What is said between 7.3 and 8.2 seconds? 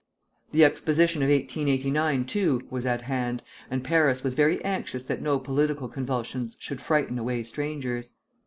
strangers.